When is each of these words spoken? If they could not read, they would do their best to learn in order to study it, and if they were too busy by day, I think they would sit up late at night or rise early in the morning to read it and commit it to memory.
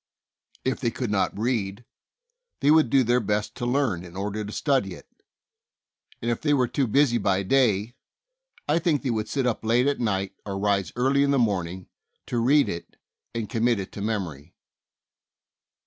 If 0.65 0.79
they 0.79 0.89
could 0.89 1.11
not 1.11 1.37
read, 1.37 1.85
they 2.61 2.71
would 2.71 2.89
do 2.89 3.03
their 3.03 3.19
best 3.19 3.53
to 3.53 3.67
learn 3.67 4.03
in 4.03 4.17
order 4.17 4.43
to 4.43 4.51
study 4.51 4.95
it, 4.95 5.07
and 6.23 6.31
if 6.31 6.41
they 6.41 6.55
were 6.55 6.67
too 6.67 6.87
busy 6.87 7.19
by 7.19 7.43
day, 7.43 7.93
I 8.67 8.79
think 8.79 9.03
they 9.03 9.11
would 9.11 9.29
sit 9.29 9.45
up 9.45 9.63
late 9.63 9.85
at 9.85 9.99
night 9.99 10.33
or 10.43 10.57
rise 10.57 10.91
early 10.95 11.21
in 11.21 11.29
the 11.29 11.37
morning 11.37 11.87
to 12.25 12.39
read 12.39 12.67
it 12.67 12.95
and 13.35 13.47
commit 13.47 13.79
it 13.79 13.91
to 13.91 14.01
memory. 14.01 14.55